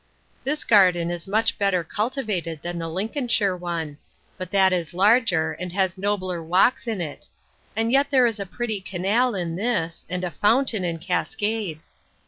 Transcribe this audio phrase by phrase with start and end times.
[0.43, 3.99] This garden is much better cultivated than the Lincolnshire one;
[4.35, 7.27] but that is larger, and has nobler walks in it;
[7.75, 11.81] and yet there is a pretty canal in this, and a fountain and cascade.